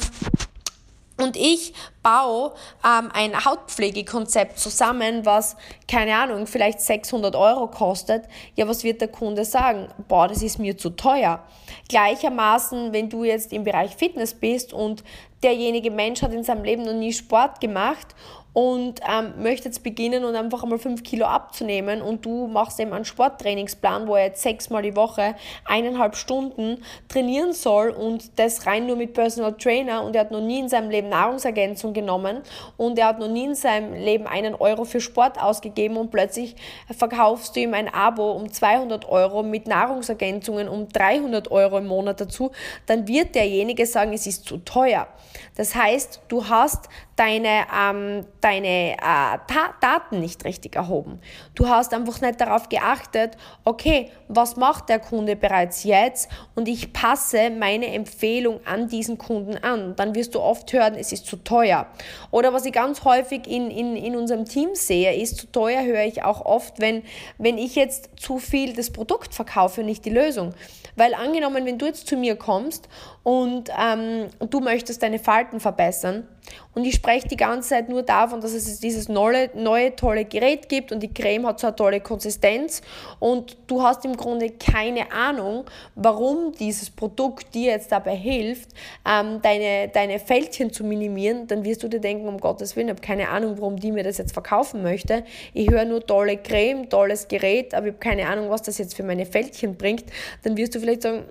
[1.17, 1.73] und ich
[2.03, 2.53] baue
[2.85, 8.25] ähm, ein Hautpflegekonzept zusammen, was, keine Ahnung, vielleicht 600 Euro kostet.
[8.57, 9.89] Ja, was wird der Kunde sagen?
[10.09, 11.45] Boah, das ist mir zu teuer.
[11.89, 15.05] Gleichermaßen, wenn du jetzt im Bereich Fitness bist und
[15.45, 18.15] derjenige Mensch hat in seinem Leben noch nie Sport gemacht
[18.55, 22.93] und ähm, möchte jetzt beginnen und einfach einmal fünf Kilo abzunehmen und du machst eben
[22.93, 28.87] einen Sporttrainingsplan, wo er jetzt sechsmal die Woche eineinhalb Stunden trainieren soll und das rein
[28.87, 32.43] nur mit Personal Trainer und er hat noch nie in seinem Leben Nahrungsergänzung genommen
[32.77, 36.55] und er hat noch nie in seinem Leben einen Euro für Sport ausgegeben und plötzlich
[36.97, 42.21] verkaufst du ihm ein Abo um 200 Euro mit Nahrungsergänzungen um 300 Euro im Monat
[42.21, 42.53] dazu,
[42.87, 45.09] dann wird derjenige sagen, es ist zu teuer.
[45.57, 49.39] Das heißt, du hast deine, ähm, deine äh,
[49.81, 51.19] Daten nicht richtig erhoben.
[51.55, 56.93] Du hast einfach nicht darauf geachtet, okay, was macht der Kunde bereits jetzt und ich
[56.93, 59.97] passe meine Empfehlung an diesen Kunden an.
[59.97, 61.87] Dann wirst du oft hören, es ist zu teuer.
[62.31, 66.05] Oder was ich ganz häufig in, in, in unserem Team sehe, ist zu teuer, höre
[66.05, 67.03] ich auch oft, wenn,
[67.39, 70.55] wenn ich jetzt zu viel das Produkt verkaufe und nicht die Lösung.
[70.97, 72.89] Weil angenommen, wenn du jetzt zu mir kommst
[73.25, 76.29] und, ähm, du möchtest deine Falten verbessern
[76.75, 80.69] und ich spreche die ganze Zeit nur davon, dass es dieses neue, neue tolle Gerät
[80.69, 82.83] gibt und die Creme hat so eine tolle Konsistenz
[83.21, 88.69] und du hast im Grunde keine Ahnung, warum dieses Produkt dir jetzt dabei hilft,
[89.09, 92.93] ähm, deine, deine Fältchen zu minimieren, dann wirst du dir denken, um Gottes Willen, ich
[92.93, 95.25] habe keine Ahnung, warum die mir das jetzt verkaufen möchte.
[95.55, 98.95] Ich höre nur tolle Creme, tolles Gerät, aber ich habe keine Ahnung, was das jetzt
[98.95, 100.05] für meine Fältchen bringt.
[100.43, 101.25] Dann wirst du vielleicht sagen,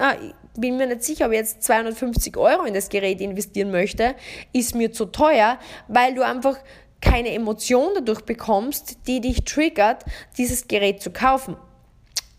[0.00, 0.16] ah,
[0.60, 4.14] bin mir nicht sicher, ob ich jetzt 250 Euro in das Gerät investieren möchte,
[4.52, 6.58] ist mir zu teuer, weil du einfach
[7.00, 10.04] keine Emotion dadurch bekommst, die dich triggert,
[10.38, 11.56] dieses Gerät zu kaufen.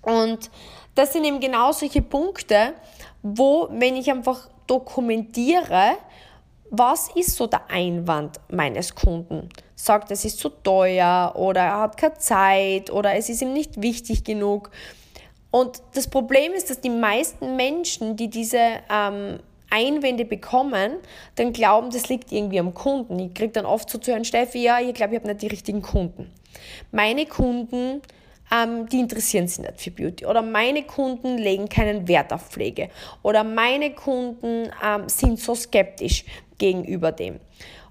[0.02, 0.50] Und
[0.96, 2.74] das sind eben genau solche Punkte,
[3.22, 5.98] wo, wenn ich einfach dokumentiere,
[6.70, 9.50] was ist so der Einwand meines Kunden?
[9.76, 13.82] Sagt, es ist zu teuer oder er hat keine Zeit oder es ist ihm nicht
[13.82, 14.70] wichtig genug.
[15.52, 18.60] Und das Problem ist, dass die meisten Menschen, die diese
[18.92, 20.98] ähm, Einwände bekommen,
[21.36, 23.20] dann glauben, das liegt irgendwie am Kunden.
[23.20, 25.48] Ich kriege dann oft so zu hören, Steffi, ja, ich glaube, ich habe nicht die
[25.48, 26.32] richtigen Kunden.
[26.92, 28.02] Meine Kunden,
[28.52, 30.26] ähm, die interessieren sich nicht für Beauty.
[30.26, 32.90] Oder meine Kunden legen keinen Wert auf Pflege.
[33.24, 36.26] Oder meine Kunden ähm, sind so skeptisch
[36.58, 37.40] gegenüber dem.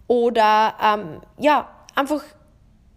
[0.06, 2.22] Oder ähm, ja, einfach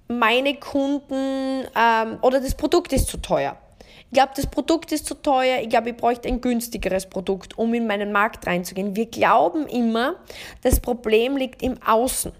[0.08, 3.58] meine Kunden ähm, oder das Produkt ist zu teuer.
[4.12, 5.60] Ich glaube, das Produkt ist zu teuer.
[5.62, 8.96] Ich glaube, ich bräuchte ein günstigeres Produkt, um in meinen Markt reinzugehen.
[8.96, 10.16] Wir glauben immer,
[10.64, 12.32] das Problem liegt im Außen.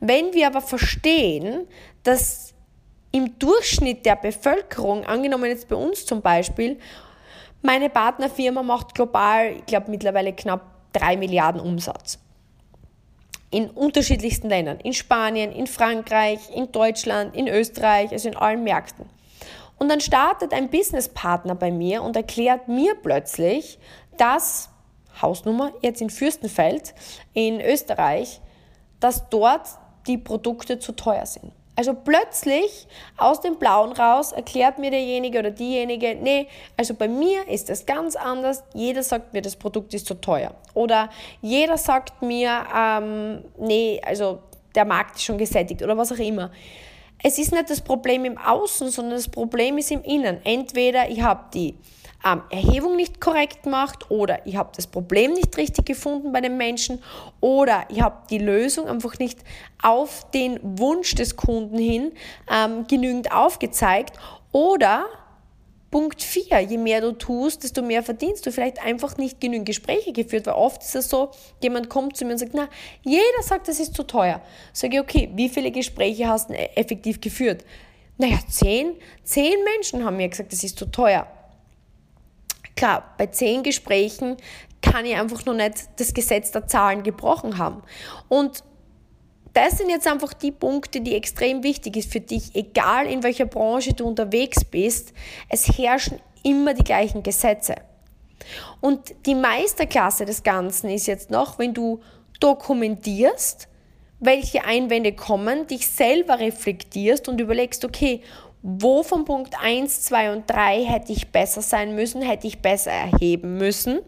[0.00, 1.66] Wenn wir aber verstehen,
[2.02, 2.52] dass
[3.12, 6.78] im Durchschnitt der Bevölkerung, angenommen jetzt bei uns zum Beispiel,
[7.62, 12.18] meine Partnerfirma macht global, ich glaube mittlerweile knapp 3 Milliarden Umsatz.
[13.50, 14.80] In unterschiedlichsten Ländern.
[14.80, 19.06] In Spanien, in Frankreich, in Deutschland, in Österreich, also in allen Märkten.
[19.82, 23.80] Und dann startet ein Businesspartner bei mir und erklärt mir plötzlich,
[24.16, 24.68] dass
[25.20, 26.94] Hausnummer jetzt in Fürstenfeld
[27.32, 28.40] in Österreich,
[29.00, 29.66] dass dort
[30.06, 31.50] die Produkte zu teuer sind.
[31.74, 37.48] Also plötzlich aus dem Blauen raus erklärt mir derjenige oder diejenige, nee, also bei mir
[37.48, 38.62] ist das ganz anders.
[38.74, 40.54] Jeder sagt mir, das Produkt ist zu teuer.
[40.74, 44.38] Oder jeder sagt mir, ähm, nee, also
[44.76, 46.52] der Markt ist schon gesättigt oder was auch immer
[47.22, 50.38] es ist nicht das Problem im Außen, sondern das Problem ist im Innen.
[50.44, 51.76] Entweder ich habe die
[52.24, 56.56] ähm, Erhebung nicht korrekt gemacht oder ich habe das Problem nicht richtig gefunden bei den
[56.56, 57.02] Menschen
[57.40, 59.40] oder ich habe die Lösung einfach nicht
[59.82, 62.12] auf den Wunsch des Kunden hin
[62.50, 64.18] ähm, genügend aufgezeigt
[64.52, 65.04] oder
[65.92, 68.50] Punkt 4, je mehr du tust, desto mehr verdienst du.
[68.50, 71.30] Vielleicht einfach nicht genügend Gespräche geführt, weil oft ist es so,
[71.62, 72.68] jemand kommt zu mir und sagt, na,
[73.02, 74.40] jeder sagt, das ist zu teuer.
[74.72, 77.66] Sage ich, okay, wie viele Gespräche hast du effektiv geführt?
[78.16, 78.96] Naja, zehn.
[79.22, 81.26] Zehn Menschen haben mir gesagt, das ist zu teuer.
[82.74, 84.38] Klar, bei zehn Gesprächen
[84.80, 87.82] kann ich einfach noch nicht das Gesetz der Zahlen gebrochen haben.
[88.30, 88.64] Und
[89.54, 93.46] das sind jetzt einfach die Punkte, die extrem wichtig ist für dich, egal in welcher
[93.46, 95.12] Branche du unterwegs bist.
[95.48, 97.76] Es herrschen immer die gleichen Gesetze.
[98.80, 102.00] Und die Meisterklasse des Ganzen ist jetzt noch, wenn du
[102.40, 103.68] dokumentierst,
[104.18, 108.20] welche Einwände kommen, dich selber reflektierst und überlegst, okay,
[108.62, 112.92] wo von Punkt 1, 2 und 3 hätte ich besser sein müssen, hätte ich besser
[112.92, 114.00] erheben müssen,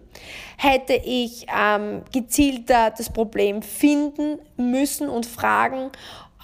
[0.57, 5.91] hätte ich ähm, gezielter das Problem finden müssen und fragen,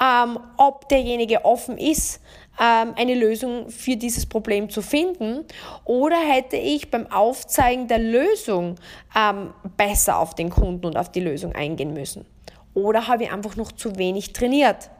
[0.02, 2.20] ähm, ob derjenige offen ist,
[2.58, 5.44] ähm, eine Lösung für dieses Problem zu finden,
[5.84, 8.74] oder hätte ich beim Aufzeigen der Lösung
[9.16, 12.26] ähm, besser auf den Kunden und auf die Lösung eingehen müssen.
[12.74, 14.90] Oder habe ich einfach noch zu wenig trainiert.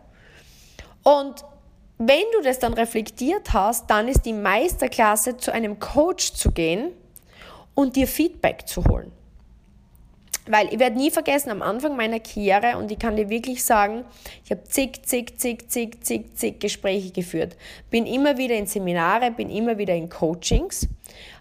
[1.02, 1.44] Und
[2.02, 6.92] wenn du das dann reflektiert hast, dann ist die Meisterklasse zu einem Coach zu gehen
[7.74, 9.12] und dir Feedback zu holen.
[10.46, 14.06] Weil ich werde nie vergessen, am Anfang meiner Karriere, und ich kann dir wirklich sagen,
[14.42, 17.58] ich habe zig, zig, zig, zig, zig, zig Gespräche geführt.
[17.90, 20.88] Bin immer wieder in Seminare, bin immer wieder in Coachings,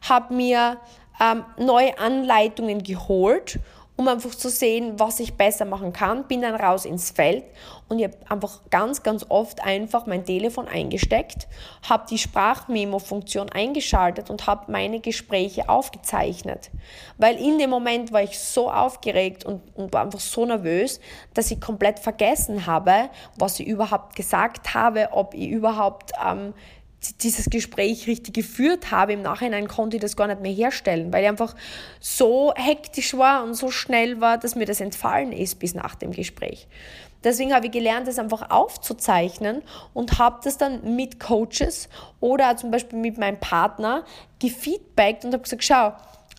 [0.10, 0.78] habe mir
[1.22, 3.60] ähm, neue Anleitungen geholt
[4.00, 6.24] um einfach zu sehen, was ich besser machen kann.
[6.24, 7.44] Bin dann raus ins Feld
[7.90, 11.50] und ich habe einfach ganz, ganz oft einfach mein Telefon eingesteckt,
[11.82, 16.72] habe die Sprachmemo-Funktion eingeschaltet und habe meine Gespräche aufgezeichnet.
[17.18, 21.02] Weil in dem Moment war ich so aufgeregt und, und war einfach so nervös,
[21.34, 26.54] dass ich komplett vergessen habe, was ich überhaupt gesagt habe, ob ich überhaupt ähm,
[27.22, 29.14] dieses Gespräch richtig geführt habe.
[29.14, 31.56] Im Nachhinein konnte ich das gar nicht mehr herstellen, weil ich einfach
[32.00, 36.12] so hektisch war und so schnell war, dass mir das entfallen ist bis nach dem
[36.12, 36.68] Gespräch.
[37.24, 39.62] Deswegen habe ich gelernt, das einfach aufzuzeichnen
[39.94, 41.90] und habe das dann mit Coaches
[42.22, 44.06] oder zum Beispiel mit meinem Partner
[44.40, 45.94] gefeedbackt und habe gesagt, schau,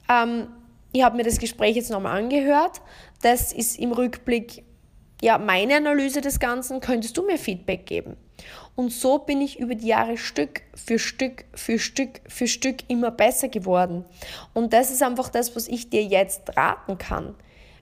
[0.08, 0.48] ähm,
[0.92, 2.80] ich habe mir das Gespräch jetzt nochmal angehört.
[3.22, 4.64] Das ist im Rückblick
[5.20, 6.80] ja meine Analyse des Ganzen.
[6.80, 8.16] Könntest du mir Feedback geben?
[8.76, 13.10] Und so bin ich über die Jahre Stück für Stück für Stück für Stück immer
[13.10, 14.04] besser geworden.
[14.54, 17.34] Und das ist einfach das, was ich dir jetzt raten kann.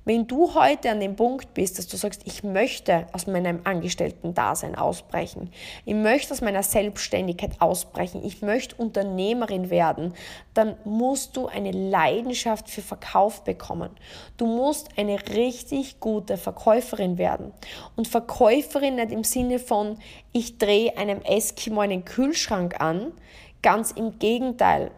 [0.09, 4.75] Wenn du heute an dem Punkt bist, dass du sagst, ich möchte aus meinem Angestellten-Dasein
[4.75, 5.51] ausbrechen,
[5.85, 10.15] ich möchte aus meiner Selbstständigkeit ausbrechen, ich möchte Unternehmerin werden,
[10.55, 13.91] dann musst du eine Leidenschaft für Verkauf bekommen.
[14.39, 17.53] Du musst eine richtig gute Verkäuferin werden.
[17.95, 19.99] Und Verkäuferin nicht im Sinne von,
[20.33, 23.13] ich drehe einem Eskimo einen Kühlschrank an,
[23.61, 24.91] ganz im Gegenteil.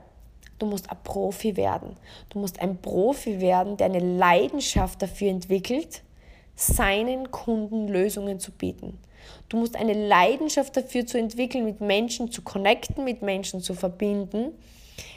[0.60, 1.96] Du musst ein Profi werden.
[2.28, 6.02] Du musst ein Profi werden, der eine Leidenschaft dafür entwickelt,
[6.54, 8.98] seinen Kunden Lösungen zu bieten.
[9.48, 14.52] Du musst eine Leidenschaft dafür zu entwickeln, mit Menschen zu connecten, mit Menschen zu verbinden,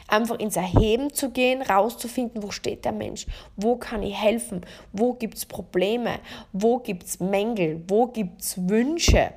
[0.08, 3.28] einfach ins Erheben zu gehen, rauszufinden, wo steht der Mensch,
[3.58, 4.62] wo kann ich helfen,
[4.94, 6.20] wo gibt es Probleme,
[6.54, 9.34] wo gibt es Mängel, wo gibt es Wünsche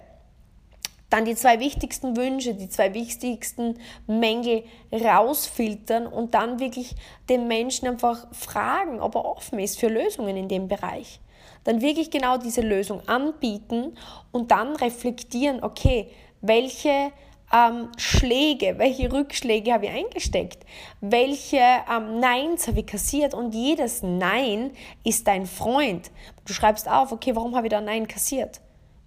[1.17, 6.95] dann die zwei wichtigsten Wünsche, die zwei wichtigsten Mängel rausfiltern und dann wirklich
[7.31, 11.21] den Menschen einfach fragen, ob er offen ist für Lösungen in dem Bereich.
[11.65, 13.97] Dann wirklich genau diese Lösung anbieten
[14.31, 16.11] und dann reflektieren, okay,
[16.43, 17.13] welche
[17.51, 20.67] ähm, Schläge, welche Rückschläge habe ich eingesteckt,
[21.01, 26.11] welche ähm, Neins habe ich kassiert und jedes Nein ist dein Freund.
[26.45, 28.61] Du schreibst auf, okay, warum habe ich da Nein kassiert?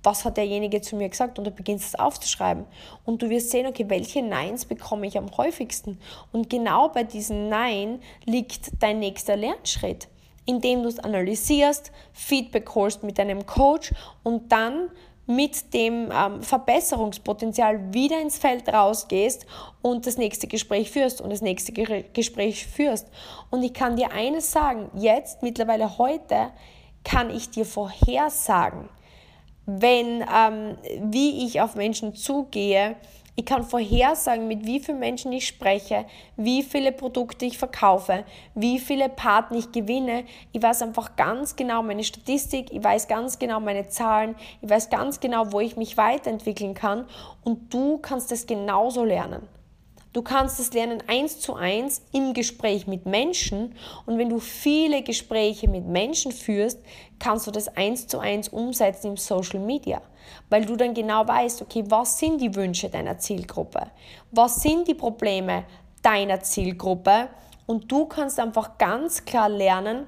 [0.04, 1.38] Was hat derjenige zu mir gesagt?
[1.38, 2.66] Und du beginnst es aufzuschreiben.
[3.06, 6.00] Und du wirst sehen, okay, welche Neins bekomme ich am häufigsten?
[6.32, 10.08] Und genau bei diesen Nein liegt dein nächster Lernschritt,
[10.46, 14.90] indem du es analysierst, Feedback holst mit deinem Coach und dann
[15.30, 19.46] mit dem ähm, Verbesserungspotenzial wieder ins Feld rausgehst
[19.84, 23.08] und das nächste Gespräch führst und das nächste Ge Gespräch führst.
[23.52, 26.50] Und ich kann dir eines sagen, jetzt, mittlerweile heute,
[27.04, 28.90] kann ich dir vorhersagen,
[29.78, 30.78] wenn, ähm,
[31.12, 32.96] wie ich auf Menschen zugehe.
[33.36, 36.06] Ich kann vorhersagen, mit wie vielen Menschen ich spreche,
[36.36, 40.26] wie viele Produkte ich verkaufe, wie viele Partner ich gewinne.
[40.52, 44.90] Ich weiß einfach ganz genau meine Statistik, ich weiß ganz genau meine Zahlen, ich weiß
[44.90, 47.06] ganz genau, wo ich mich weiterentwickeln kann
[47.44, 49.48] und du kannst es genauso lernen.
[50.12, 53.76] Du kannst es lernen eins zu eins im Gespräch mit Menschen
[54.08, 56.80] und wenn du viele Gespräche mit Menschen führst,
[57.20, 60.02] kannst du das eins zu eins umsetzen im Social Media,
[60.50, 63.92] weil du dann genau weißt, okay, was sind die Wünsche deiner Zielgruppe?
[64.32, 65.66] Was sind die Probleme
[66.02, 67.30] deiner Zielgruppe?
[67.68, 70.08] Und du kannst einfach ganz klar lernen,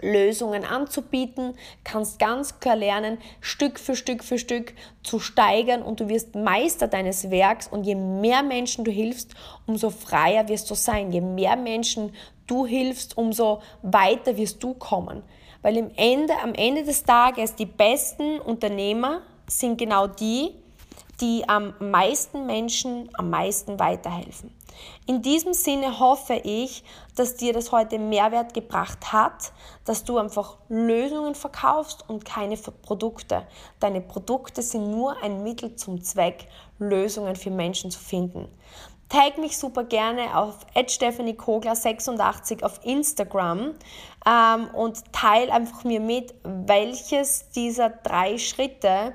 [0.00, 1.54] Lösungen anzubieten,
[1.84, 6.88] kannst ganz klar lernen, Stück für Stück für Stück zu steigern und du wirst Meister
[6.88, 9.34] deines Werks und je mehr Menschen du hilfst,
[9.66, 11.12] umso freier wirst du sein.
[11.12, 12.12] Je mehr Menschen
[12.46, 15.22] du hilfst, umso weiter wirst du kommen.
[15.62, 20.50] Weil im Ende, am Ende des Tages die besten Unternehmer sind genau die,
[21.20, 24.50] die am meisten Menschen am meisten weiterhelfen.
[25.06, 26.84] In diesem Sinne hoffe ich,
[27.16, 29.52] dass dir das heute Mehrwert gebracht hat,
[29.84, 33.46] dass du einfach Lösungen verkaufst und keine Produkte.
[33.80, 36.48] Deine Produkte sind nur ein Mittel zum Zweck,
[36.78, 38.48] Lösungen für Menschen zu finden.
[39.08, 43.74] Tag mich super gerne auf stephaniekogler86 auf Instagram
[44.26, 49.12] ähm, und teile einfach mir mit, welches dieser drei Schritte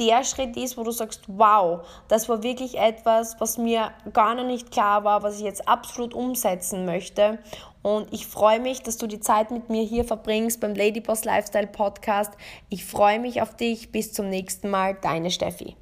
[0.00, 4.46] der Schritt ist, wo du sagst, wow, das war wirklich etwas, was mir gar noch
[4.46, 7.38] nicht klar war, was ich jetzt absolut umsetzen möchte.
[7.82, 11.66] Und ich freue mich, dass du die Zeit mit mir hier verbringst beim Ladyboss Lifestyle
[11.66, 12.32] Podcast.
[12.70, 13.92] Ich freue mich auf dich.
[13.92, 14.96] Bis zum nächsten Mal.
[15.00, 15.76] Deine Steffi.